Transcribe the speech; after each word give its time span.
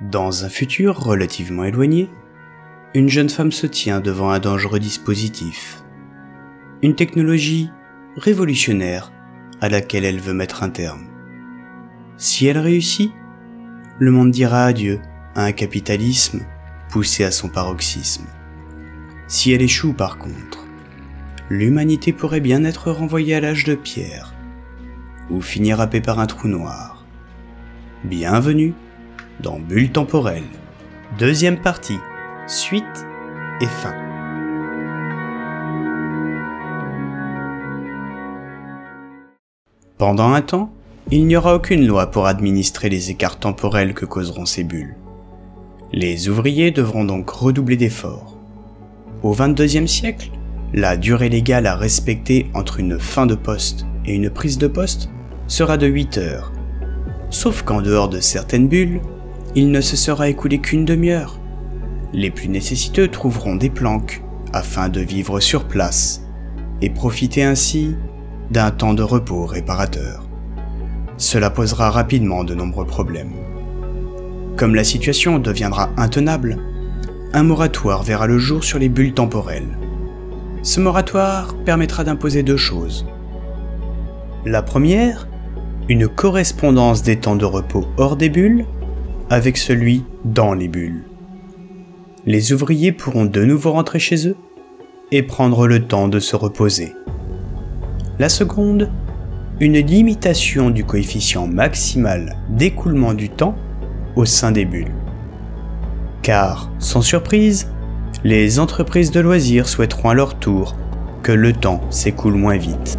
Dans 0.00 0.44
un 0.44 0.48
futur 0.48 0.96
relativement 0.96 1.64
éloigné, 1.64 2.08
une 2.94 3.08
jeune 3.08 3.28
femme 3.28 3.50
se 3.50 3.66
tient 3.66 4.00
devant 4.00 4.30
un 4.30 4.38
dangereux 4.38 4.78
dispositif. 4.78 5.82
Une 6.82 6.94
technologie 6.94 7.68
révolutionnaire 8.16 9.10
à 9.60 9.68
laquelle 9.68 10.04
elle 10.04 10.20
veut 10.20 10.34
mettre 10.34 10.62
un 10.62 10.70
terme. 10.70 11.08
Si 12.16 12.46
elle 12.46 12.58
réussit, 12.58 13.10
le 13.98 14.12
monde 14.12 14.30
dira 14.30 14.66
adieu 14.66 15.00
à 15.34 15.42
un 15.42 15.52
capitalisme 15.52 16.46
poussé 16.90 17.24
à 17.24 17.32
son 17.32 17.48
paroxysme. 17.48 18.26
Si 19.26 19.50
elle 19.50 19.62
échoue 19.62 19.94
par 19.94 20.16
contre, 20.16 20.64
l'humanité 21.50 22.12
pourrait 22.12 22.40
bien 22.40 22.62
être 22.62 22.92
renvoyée 22.92 23.34
à 23.34 23.40
l'âge 23.40 23.64
de 23.64 23.74
pierre, 23.74 24.32
ou 25.28 25.40
finir 25.40 25.80
happée 25.80 26.00
par 26.00 26.20
un 26.20 26.26
trou 26.26 26.46
noir. 26.46 27.04
Bienvenue 28.04 28.74
dans 29.40 29.58
Bulle 29.58 29.90
temporelle. 29.90 30.44
Deuxième 31.18 31.60
partie, 31.60 31.98
suite 32.46 33.06
et 33.60 33.66
fin. 33.66 33.94
Pendant 39.96 40.32
un 40.32 40.42
temps, 40.42 40.72
il 41.10 41.26
n'y 41.26 41.36
aura 41.36 41.54
aucune 41.54 41.86
loi 41.86 42.10
pour 42.10 42.26
administrer 42.26 42.88
les 42.88 43.10
écarts 43.10 43.38
temporels 43.38 43.94
que 43.94 44.04
causeront 44.04 44.46
ces 44.46 44.64
bulles. 44.64 44.96
Les 45.92 46.28
ouvriers 46.28 46.70
devront 46.70 47.04
donc 47.04 47.30
redoubler 47.30 47.76
d'efforts. 47.76 48.36
Au 49.22 49.34
XXIe 49.34 49.88
siècle, 49.88 50.30
la 50.74 50.96
durée 50.96 51.30
légale 51.30 51.66
à 51.66 51.76
respecter 51.76 52.50
entre 52.54 52.78
une 52.78 52.98
fin 52.98 53.26
de 53.26 53.34
poste 53.34 53.86
et 54.04 54.14
une 54.14 54.30
prise 54.30 54.58
de 54.58 54.66
poste 54.66 55.08
sera 55.46 55.76
de 55.78 55.86
8 55.86 56.18
heures. 56.18 56.52
Sauf 57.30 57.62
qu'en 57.62 57.80
dehors 57.80 58.08
de 58.08 58.20
certaines 58.20 58.68
bulles, 58.68 59.00
il 59.54 59.70
ne 59.70 59.80
se 59.80 59.96
sera 59.96 60.28
écoulé 60.28 60.58
qu'une 60.58 60.84
demi-heure. 60.84 61.40
Les 62.12 62.30
plus 62.30 62.48
nécessiteux 62.48 63.08
trouveront 63.08 63.56
des 63.56 63.70
planques 63.70 64.22
afin 64.52 64.88
de 64.88 65.00
vivre 65.00 65.40
sur 65.40 65.64
place 65.64 66.22
et 66.80 66.90
profiter 66.90 67.42
ainsi 67.42 67.96
d'un 68.50 68.70
temps 68.70 68.94
de 68.94 69.02
repos 69.02 69.46
réparateur. 69.46 70.26
Cela 71.16 71.50
posera 71.50 71.90
rapidement 71.90 72.44
de 72.44 72.54
nombreux 72.54 72.86
problèmes. 72.86 73.32
Comme 74.56 74.74
la 74.74 74.84
situation 74.84 75.38
deviendra 75.38 75.90
intenable, 75.96 76.58
un 77.32 77.42
moratoire 77.42 78.02
verra 78.02 78.26
le 78.26 78.38
jour 78.38 78.64
sur 78.64 78.78
les 78.78 78.88
bulles 78.88 79.14
temporelles. 79.14 79.78
Ce 80.62 80.80
moratoire 80.80 81.54
permettra 81.64 82.04
d'imposer 82.04 82.42
deux 82.42 82.56
choses. 82.56 83.06
La 84.44 84.62
première, 84.62 85.28
une 85.88 86.08
correspondance 86.08 87.02
des 87.02 87.18
temps 87.18 87.36
de 87.36 87.44
repos 87.44 87.86
hors 87.96 88.16
des 88.16 88.28
bulles 88.28 88.64
avec 89.30 89.56
celui 89.56 90.04
dans 90.24 90.54
les 90.54 90.68
bulles. 90.68 91.04
Les 92.26 92.52
ouvriers 92.52 92.92
pourront 92.92 93.24
de 93.24 93.44
nouveau 93.44 93.72
rentrer 93.72 93.98
chez 93.98 94.28
eux 94.28 94.36
et 95.12 95.22
prendre 95.22 95.66
le 95.66 95.84
temps 95.86 96.08
de 96.08 96.18
se 96.18 96.36
reposer. 96.36 96.92
La 98.18 98.28
seconde, 98.28 98.90
une 99.60 99.78
limitation 99.78 100.70
du 100.70 100.84
coefficient 100.84 101.46
maximal 101.46 102.36
d'écoulement 102.50 103.14
du 103.14 103.28
temps 103.28 103.56
au 104.16 104.24
sein 104.24 104.50
des 104.50 104.64
bulles. 104.64 104.94
Car, 106.22 106.70
sans 106.78 107.02
surprise, 107.02 107.70
les 108.24 108.58
entreprises 108.58 109.10
de 109.10 109.20
loisirs 109.20 109.68
souhaiteront 109.68 110.10
à 110.10 110.14
leur 110.14 110.38
tour 110.38 110.76
que 111.22 111.32
le 111.32 111.52
temps 111.52 111.80
s'écoule 111.90 112.34
moins 112.34 112.56
vite. 112.56 112.98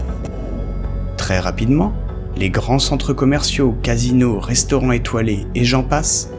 Très 1.18 1.40
rapidement, 1.40 1.94
les 2.40 2.50
grands 2.50 2.80
centres 2.80 3.12
commerciaux, 3.12 3.76
casinos, 3.84 4.40
restaurants 4.40 4.94
étoilés 4.94 5.46
et 5.56 5.66
j'en 5.66 5.84
passe 5.84 6.30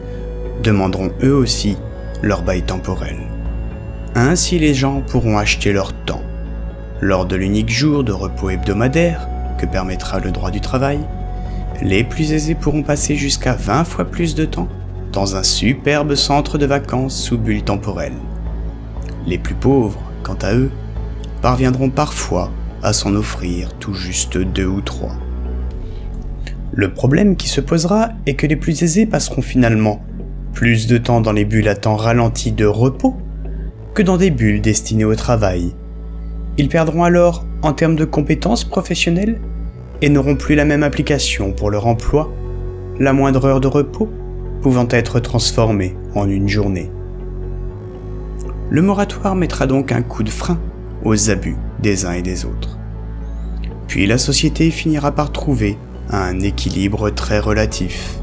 demanderont 0.63 1.11
eux 1.23 1.35
aussi 1.35 1.77
leur 2.23 2.41
bail 2.41 2.63
temporel. 2.63 3.17
Ainsi 4.15 4.57
les 4.57 4.73
gens 4.73 5.01
pourront 5.01 5.37
acheter 5.37 5.71
leur 5.71 5.93
temps. 5.93 6.23
Lors 7.01 7.27
de 7.27 7.35
l'unique 7.35 7.69
jour 7.69 8.03
de 8.03 8.11
repos 8.11 8.49
hebdomadaire 8.49 9.27
que 9.59 9.67
permettra 9.67 10.19
le 10.19 10.31
droit 10.31 10.49
du 10.49 10.59
travail, 10.59 10.99
les 11.83 12.03
plus 12.03 12.31
aisés 12.31 12.55
pourront 12.55 12.83
passer 12.83 13.15
jusqu'à 13.15 13.53
20 13.53 13.83
fois 13.83 14.05
plus 14.05 14.33
de 14.33 14.45
temps 14.45 14.67
dans 15.13 15.35
un 15.35 15.43
superbe 15.43 16.15
centre 16.15 16.57
de 16.57 16.65
vacances 16.65 17.15
sous 17.15 17.37
bulle 17.37 17.63
temporelle. 17.63 18.17
Les 19.27 19.37
plus 19.37 19.55
pauvres, 19.55 20.01
quant 20.23 20.37
à 20.41 20.55
eux, 20.55 20.71
parviendront 21.43 21.91
parfois 21.91 22.49
à 22.81 22.91
s'en 22.91 23.13
offrir 23.15 23.73
tout 23.77 23.93
juste 23.93 24.37
deux 24.39 24.65
ou 24.65 24.81
trois. 24.81 25.15
Le 26.73 26.93
problème 26.93 27.35
qui 27.35 27.49
se 27.49 27.59
posera 27.59 28.09
est 28.25 28.35
que 28.35 28.47
les 28.47 28.55
plus 28.55 28.81
aisés 28.83 29.05
passeront 29.05 29.41
finalement 29.41 30.01
plus 30.53 30.87
de 30.87 30.97
temps 30.97 31.21
dans 31.21 31.33
les 31.33 31.43
bulles 31.43 31.67
à 31.67 31.75
temps 31.75 31.95
ralenti 31.95 32.51
de 32.51 32.65
repos 32.65 33.15
que 33.93 34.01
dans 34.01 34.17
des 34.17 34.31
bulles 34.31 34.61
destinées 34.61 35.05
au 35.05 35.15
travail. 35.15 35.73
Ils 36.57 36.69
perdront 36.69 37.03
alors 37.03 37.45
en 37.61 37.73
termes 37.73 37.95
de 37.95 38.05
compétences 38.05 38.63
professionnelles 38.63 39.39
et 40.01 40.09
n'auront 40.09 40.35
plus 40.35 40.55
la 40.55 40.65
même 40.65 40.83
application 40.83 41.51
pour 41.51 41.71
leur 41.71 41.87
emploi, 41.87 42.31
la 42.99 43.13
moindre 43.13 43.45
heure 43.45 43.61
de 43.61 43.67
repos 43.67 44.09
pouvant 44.61 44.87
être 44.89 45.19
transformée 45.19 45.95
en 46.15 46.29
une 46.29 46.47
journée. 46.47 46.89
Le 48.69 48.81
moratoire 48.81 49.35
mettra 49.35 49.67
donc 49.67 49.91
un 49.91 50.01
coup 50.01 50.23
de 50.23 50.29
frein 50.29 50.59
aux 51.03 51.29
abus 51.29 51.57
des 51.81 52.05
uns 52.05 52.13
et 52.13 52.21
des 52.21 52.45
autres. 52.45 52.77
Puis 53.87 54.07
la 54.07 54.17
société 54.17 54.71
finira 54.71 55.11
par 55.11 55.33
trouver 55.33 55.77
un 56.11 56.41
équilibre 56.41 57.09
très 57.09 57.39
relatif. 57.39 58.17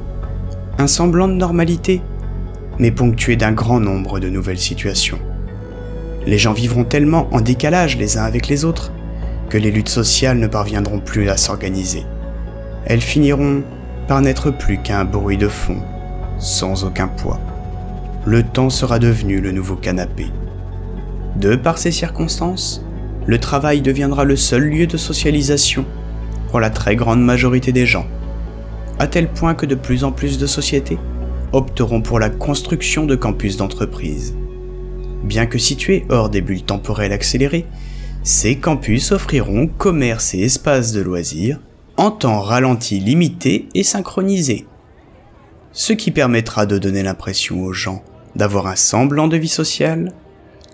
Un 0.76 0.86
semblant 0.86 1.26
de 1.26 1.32
normalité, 1.32 2.02
mais 2.78 2.90
ponctué 2.90 3.36
d'un 3.36 3.52
grand 3.52 3.80
nombre 3.80 4.20
de 4.20 4.28
nouvelles 4.28 4.58
situations. 4.58 5.18
Les 6.26 6.38
gens 6.38 6.52
vivront 6.52 6.84
tellement 6.84 7.28
en 7.32 7.40
décalage 7.40 7.96
les 7.96 8.18
uns 8.18 8.24
avec 8.24 8.48
les 8.48 8.64
autres 8.66 8.92
que 9.48 9.56
les 9.56 9.70
luttes 9.70 9.88
sociales 9.88 10.38
ne 10.38 10.46
parviendront 10.46 11.00
plus 11.00 11.30
à 11.30 11.38
s'organiser. 11.38 12.04
Elles 12.84 13.00
finiront 13.00 13.62
par 14.06 14.20
n'être 14.20 14.50
plus 14.50 14.78
qu'un 14.82 15.04
bruit 15.04 15.38
de 15.38 15.48
fond, 15.48 15.78
sans 16.38 16.84
aucun 16.84 17.08
poids. 17.08 17.40
Le 18.26 18.42
temps 18.42 18.70
sera 18.70 18.98
devenu 18.98 19.40
le 19.40 19.52
nouveau 19.52 19.76
canapé. 19.76 20.26
De 21.36 21.56
par 21.56 21.78
ces 21.78 21.92
circonstances, 21.92 22.84
le 23.26 23.38
travail 23.38 23.80
deviendra 23.80 24.24
le 24.24 24.36
seul 24.36 24.64
lieu 24.64 24.86
de 24.86 24.98
socialisation 24.98 25.86
pour 26.48 26.60
la 26.60 26.70
très 26.70 26.96
grande 26.96 27.22
majorité 27.22 27.72
des 27.72 27.86
gens, 27.86 28.06
à 28.98 29.06
tel 29.06 29.28
point 29.28 29.54
que 29.54 29.66
de 29.66 29.74
plus 29.74 30.04
en 30.04 30.12
plus 30.12 30.38
de 30.38 30.46
sociétés 30.46 30.98
opteront 31.52 32.02
pour 32.02 32.18
la 32.18 32.30
construction 32.30 33.06
de 33.06 33.14
campus 33.14 33.56
d'entreprise. 33.56 34.36
Bien 35.22 35.46
que 35.46 35.58
situés 35.58 36.04
hors 36.08 36.30
des 36.30 36.40
bulles 36.40 36.64
temporelles 36.64 37.12
accélérées, 37.12 37.66
ces 38.22 38.56
campus 38.56 39.12
offriront 39.12 39.66
commerce 39.66 40.34
et 40.34 40.40
espaces 40.40 40.92
de 40.92 41.00
loisirs 41.00 41.60
en 41.96 42.10
temps 42.10 42.40
ralenti 42.40 43.00
limité 43.00 43.68
et 43.74 43.82
synchronisé, 43.82 44.66
ce 45.72 45.92
qui 45.92 46.10
permettra 46.10 46.66
de 46.66 46.78
donner 46.78 47.02
l'impression 47.02 47.62
aux 47.62 47.72
gens 47.72 48.02
d'avoir 48.36 48.66
un 48.66 48.76
semblant 48.76 49.28
de 49.28 49.36
vie 49.36 49.48
sociale, 49.48 50.12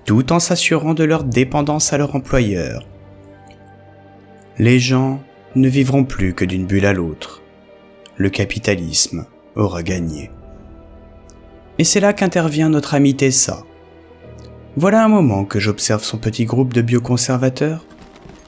tout 0.05 0.33
en 0.33 0.39
s'assurant 0.39 0.93
de 0.93 1.05
leur 1.05 1.25
dépendance 1.25 1.93
à 1.93 1.99
leur 1.99 2.15
employeur. 2.15 2.87
Les 4.59 4.79
gens 4.79 5.21
ne 5.57 5.69
vivront 5.69 6.05
plus 6.05 6.35
que 6.35 6.45
d'une 6.45 6.67
bulle 6.67 6.87
à 6.87 6.93
l'autre. 6.93 7.43
Le 8.17 8.31
capitalisme 8.31 9.27
aura 9.55 9.83
gagné. 9.83 10.31
Et 11.79 11.85
c'est 11.85 12.01
là 12.01 12.13
qu'intervient 12.13 12.69
notre 12.69 12.95
ami 12.95 13.15
Tessa. 13.15 13.65
Voilà 14.77 15.05
un 15.05 15.09
moment 15.09 15.45
que 15.45 15.61
j'observe 15.61 16.03
son 16.03 16.19
petit 16.19 16.45
groupe 16.45 16.73
de 16.73 16.83
bioconservateurs 16.83 17.85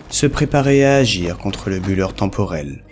se 0.08 0.26
préparer 0.26 0.84
à 0.84 0.96
agir 0.96 1.36
contre 1.38 1.70
le 1.70 1.80
bulleur 1.80 2.14
temporel. 2.14 2.84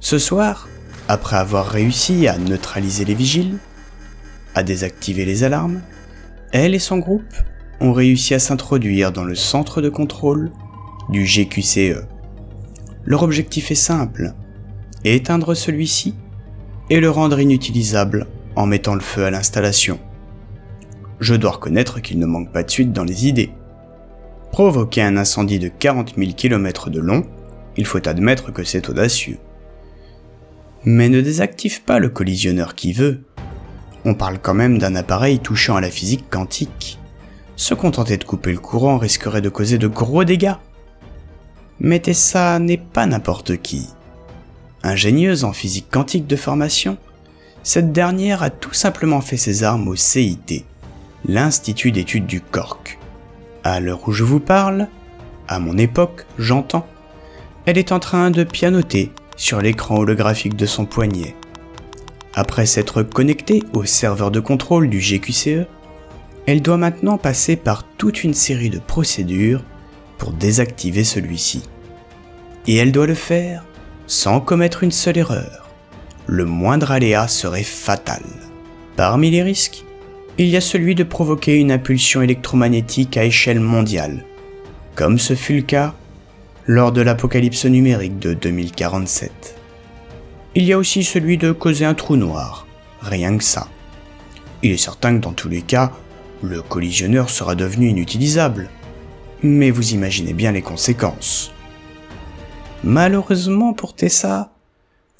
Ce 0.00 0.18
soir, 0.18 0.68
après 1.08 1.36
avoir 1.36 1.66
réussi 1.66 2.28
à 2.28 2.38
neutraliser 2.38 3.04
les 3.04 3.14
vigiles, 3.14 3.58
à 4.54 4.62
désactiver 4.62 5.24
les 5.24 5.44
alarmes, 5.44 5.80
elle 6.52 6.74
et 6.74 6.78
son 6.78 6.98
groupe 6.98 7.34
ont 7.80 7.92
réussi 7.92 8.34
à 8.34 8.38
s'introduire 8.38 9.12
dans 9.12 9.24
le 9.24 9.34
centre 9.34 9.80
de 9.80 9.88
contrôle 9.88 10.50
du 11.08 11.24
GQCE. 11.24 12.06
Leur 13.04 13.22
objectif 13.22 13.70
est 13.70 13.76
simple, 13.76 14.34
éteindre 15.04 15.54
celui-ci 15.54 16.14
et 16.90 17.00
le 17.00 17.10
rendre 17.10 17.40
inutilisable 17.40 18.26
en 18.56 18.66
mettant 18.66 18.94
le 18.94 19.00
feu 19.00 19.24
à 19.24 19.30
l'installation. 19.30 19.98
Je 21.20 21.34
dois 21.34 21.52
reconnaître 21.52 22.00
qu'il 22.00 22.18
ne 22.18 22.26
manque 22.26 22.52
pas 22.52 22.62
de 22.62 22.70
suite 22.70 22.92
dans 22.92 23.04
les 23.04 23.26
idées. 23.26 23.52
Provoquer 24.50 25.02
un 25.02 25.16
incendie 25.16 25.58
de 25.58 25.68
40 25.68 26.14
000 26.16 26.32
km 26.32 26.90
de 26.90 27.00
long, 27.00 27.24
il 27.76 27.86
faut 27.86 28.06
admettre 28.06 28.52
que 28.52 28.64
c'est 28.64 28.88
audacieux. 28.90 29.38
Mais 30.84 31.08
ne 31.08 31.20
désactive 31.20 31.82
pas 31.82 31.98
le 31.98 32.08
collisionneur 32.08 32.74
qui 32.74 32.92
veut. 32.92 33.22
On 34.04 34.14
parle 34.14 34.38
quand 34.40 34.54
même 34.54 34.78
d'un 34.78 34.96
appareil 34.96 35.38
touchant 35.38 35.76
à 35.76 35.80
la 35.80 35.90
physique 35.90 36.24
quantique. 36.28 36.98
Se 37.56 37.74
contenter 37.74 38.16
de 38.16 38.24
couper 38.24 38.52
le 38.52 38.58
courant 38.58 38.98
risquerait 38.98 39.40
de 39.40 39.48
causer 39.48 39.78
de 39.78 39.86
gros 39.86 40.24
dégâts. 40.24 40.56
Mais 41.84 41.98
Tessa 41.98 42.60
n'est 42.60 42.76
pas 42.76 43.06
n'importe 43.06 43.56
qui. 43.56 43.88
Ingénieuse 44.84 45.42
en 45.42 45.52
physique 45.52 45.88
quantique 45.90 46.28
de 46.28 46.36
formation, 46.36 46.96
Cette 47.64 47.90
dernière 47.90 48.44
a 48.44 48.50
tout 48.50 48.72
simplement 48.72 49.20
fait 49.20 49.36
ses 49.36 49.64
armes 49.64 49.88
au 49.88 49.96
CIT, 49.96 50.64
l'Institut 51.26 51.90
d'études 51.90 52.26
du 52.26 52.40
Cork. 52.40 53.00
À 53.64 53.80
l'heure 53.80 54.06
où 54.06 54.12
je 54.12 54.22
vous 54.22 54.38
parle, 54.38 54.86
à 55.48 55.58
mon 55.58 55.76
époque, 55.76 56.24
j'entends, 56.38 56.86
elle 57.66 57.78
est 57.78 57.90
en 57.90 57.98
train 57.98 58.30
de 58.30 58.44
pianoter 58.44 59.10
sur 59.36 59.60
l'écran 59.60 59.96
holographique 59.96 60.56
de 60.56 60.66
son 60.66 60.86
poignet. 60.86 61.34
Après 62.34 62.66
s'être 62.66 63.02
connectée 63.02 63.64
au 63.72 63.84
serveur 63.84 64.30
de 64.30 64.40
contrôle 64.40 64.88
du 64.88 65.00
GQCE, 65.00 65.66
elle 66.46 66.62
doit 66.62 66.76
maintenant 66.76 67.18
passer 67.18 67.56
par 67.56 67.82
toute 67.98 68.22
une 68.22 68.34
série 68.34 68.70
de 68.70 68.78
procédures 68.78 69.64
pour 70.18 70.32
désactiver 70.32 71.02
celui-ci. 71.02 71.62
Et 72.66 72.76
elle 72.76 72.92
doit 72.92 73.06
le 73.06 73.14
faire 73.14 73.64
sans 74.06 74.40
commettre 74.40 74.82
une 74.82 74.90
seule 74.90 75.18
erreur. 75.18 75.70
Le 76.26 76.44
moindre 76.44 76.90
aléa 76.90 77.28
serait 77.28 77.62
fatal. 77.62 78.22
Parmi 78.96 79.30
les 79.30 79.42
risques, 79.42 79.84
il 80.38 80.46
y 80.46 80.56
a 80.56 80.60
celui 80.60 80.94
de 80.94 81.02
provoquer 81.02 81.56
une 81.56 81.72
impulsion 81.72 82.22
électromagnétique 82.22 83.16
à 83.16 83.24
échelle 83.24 83.60
mondiale, 83.60 84.24
comme 84.94 85.18
ce 85.18 85.34
fut 85.34 85.56
le 85.56 85.62
cas 85.62 85.94
lors 86.66 86.92
de 86.92 87.00
l'apocalypse 87.00 87.64
numérique 87.64 88.18
de 88.18 88.34
2047. 88.34 89.56
Il 90.54 90.64
y 90.64 90.72
a 90.72 90.78
aussi 90.78 91.02
celui 91.02 91.38
de 91.38 91.52
causer 91.52 91.84
un 91.84 91.94
trou 91.94 92.16
noir, 92.16 92.66
rien 93.00 93.36
que 93.36 93.44
ça. 93.44 93.68
Il 94.62 94.70
est 94.70 94.76
certain 94.76 95.16
que 95.16 95.22
dans 95.22 95.32
tous 95.32 95.48
les 95.48 95.62
cas, 95.62 95.92
le 96.42 96.62
collisionneur 96.62 97.30
sera 97.30 97.54
devenu 97.54 97.88
inutilisable. 97.88 98.68
Mais 99.42 99.70
vous 99.70 99.92
imaginez 99.92 100.34
bien 100.34 100.52
les 100.52 100.62
conséquences. 100.62 101.52
Malheureusement 102.84 103.74
pour 103.74 103.94
Tessa, 103.94 104.52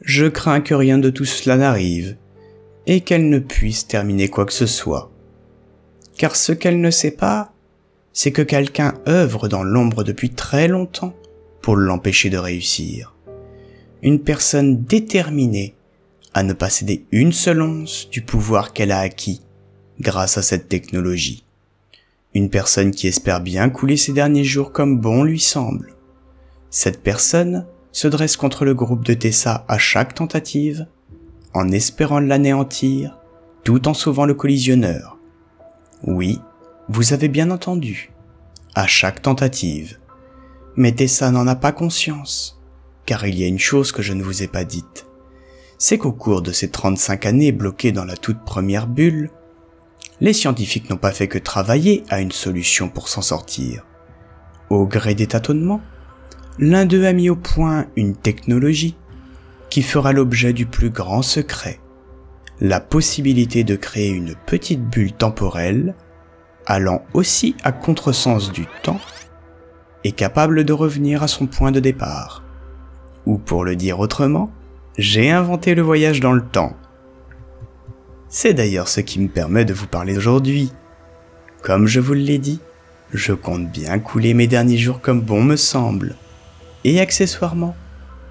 je 0.01 0.27
crains 0.27 0.61
que 0.61 0.75
rien 0.75 0.99
de 0.99 1.11
tout 1.11 1.25
cela 1.25 1.57
n'arrive 1.57 2.17
et 2.87 3.03
qu'elle 3.03 3.29
ne 3.29 3.39
puisse 3.39 3.87
terminer 3.87 4.29
quoi 4.29 4.47
que 4.47 4.53
ce 4.53 4.67
soit. 4.67 5.13
Car 6.17 6.35
ce 6.35 6.51
qu'elle 6.51 6.81
ne 6.81 6.91
sait 6.91 7.13
pas, 7.13 7.53
c'est 8.13 8.33
que 8.33 8.43
quelqu'un 8.43 8.95
œuvre 9.07 9.47
dans 9.47 9.63
l'ombre 9.63 10.03
depuis 10.03 10.31
très 10.31 10.67
longtemps 10.67 11.15
pour 11.61 11.77
l'empêcher 11.77 12.31
de 12.31 12.39
réussir. 12.39 13.15
Une 14.03 14.19
personne 14.19 14.83
déterminée 14.83 15.77
à 16.35 16.43
ne 16.43 16.55
pas 16.55 16.69
céder 16.69 17.05
une 17.13 17.33
seule 17.33 17.63
once 17.63 18.09
du 18.11 18.23
pouvoir 18.23 18.73
qu'elle 18.73 18.91
a 18.91 18.99
acquis 18.99 19.41
grâce 20.01 20.37
à 20.37 20.43
cette 20.43 20.69
technologie. 20.69 21.45
Une 22.35 22.51
personne 22.51 22.91
qui 22.91 23.07
espère 23.07 23.41
bien 23.41 23.71
couler 23.71 23.97
ses 23.97 24.13
derniers 24.13 24.43
jours 24.43 24.73
comme 24.73 24.99
bon 24.99 25.23
lui 25.23 25.39
semble. 25.39 25.92
Cette 26.75 27.03
personne 27.03 27.67
se 27.93 28.09
dresse 28.09 28.39
contre 28.39 28.65
le 28.65 28.73
groupe 28.73 29.05
de 29.05 29.13
Tessa 29.13 29.67
à 29.69 29.77
chaque 29.77 30.15
tentative, 30.15 30.87
en 31.53 31.71
espérant 31.71 32.19
l'anéantir, 32.19 33.19
tout 33.63 33.89
en 33.89 33.93
sauvant 33.93 34.25
le 34.25 34.33
collisionneur. 34.33 35.19
Oui, 36.03 36.41
vous 36.89 37.13
avez 37.13 37.29
bien 37.29 37.51
entendu, 37.51 38.11
à 38.75 38.87
chaque 38.87 39.21
tentative. 39.21 39.99
Mais 40.75 40.93
Tessa 40.93 41.31
n'en 41.31 41.47
a 41.47 41.57
pas 41.57 41.73
conscience, 41.73 42.59
car 43.05 43.27
il 43.27 43.39
y 43.39 43.45
a 43.45 43.49
une 43.49 43.59
chose 43.59 43.93
que 43.93 44.01
je 44.01 44.15
ne 44.15 44.23
vous 44.23 44.43
ai 44.43 44.49
pas 44.49 44.65
dite. 44.65 45.05
C'est 45.77 45.99
qu'au 45.99 46.13
cours 46.13 46.41
de 46.41 46.53
ces 46.53 46.71
35 46.71 47.27
années 47.27 47.53
bloquées 47.53 47.93
dans 47.93 48.07
la 48.07 48.17
toute 48.17 48.47
première 48.47 48.87
bulle, 48.87 49.29
les 50.23 50.33
scientifiques 50.33 50.89
n'ont 50.89 50.97
pas 50.97 51.13
fait 51.13 51.29
que 51.29 51.39
travailler 51.39 52.03
à 52.09 52.23
une 52.23 52.33
solution 52.33 52.89
pour 52.89 53.11
s'en 53.11 53.21
sortir. 53.21 53.85
Au 54.71 54.87
gré 54.87 55.15
des 55.15 55.27
tâtonnements, 55.27 55.83
l'un 56.59 56.87
d'eux 56.87 57.07
a 57.07 57.13
mis 57.13 57.31
au 57.31 57.37
point 57.37 57.87
une 57.97 58.15
technologie 58.15 58.97
qui 59.71 59.83
fera 59.83 60.13
l'objet 60.13 60.53
du 60.53 60.67
plus 60.67 60.91
grand 60.91 61.23
secret, 61.23 61.81
la 62.61 62.81
possibilité 62.81 63.65
de 63.65 63.75
créer 63.75 64.11
une 64.11 64.35
petite 64.47 64.83
bulle 64.83 65.13
temporelle 65.13 65.95
allant 66.67 67.05
aussi 67.15 67.57
à 67.65 67.73
contresens 67.73 68.53
du 68.53 68.67
temps 68.83 69.01
est 70.05 70.13
capable 70.13 70.65
de 70.65 70.73
revenir 70.73 71.23
à 71.23 71.29
son 71.29 71.47
point 71.47 71.73
de 71.73 71.81
départ. 71.81 72.43
Ou 73.27 73.39
pour 73.39 73.65
le 73.65 73.77
dire 73.77 74.01
autrement, 74.01 74.51
j'ai 74.99 75.31
inventé 75.31 75.75
le 75.75 75.83
voyage 75.83 76.21
dans 76.21 76.33
le 76.33 76.45
temps. 76.45 76.77
C'est 78.29 78.55
d'ailleurs 78.55 78.89
ce 78.89 79.01
qui 79.01 79.21
me 79.21 79.29
permet 79.29 79.65
de 79.65 79.75
vous 79.75 79.87
parler 79.87 80.17
aujourd'hui. 80.17 80.73
Comme 81.63 81.87
je 81.87 82.01
vous 82.01 82.15
l'ai 82.15 82.39
dit, 82.39 82.61
je 83.13 83.33
compte 83.33 83.71
bien 83.71 83.99
couler 83.99 84.35
mes 84.35 84.47
derniers 84.47 84.79
jours 84.79 85.01
comme 85.01 85.21
bon 85.21 85.43
me 85.43 85.57
semble. 85.57 86.17
Et 86.85 86.99
accessoirement, 87.01 87.77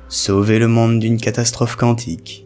sauver 0.09 0.59
le 0.59 0.68
monde 0.68 1.00
d'une 1.00 1.21
catastrophe 1.21 1.77
quantique. 1.77 2.45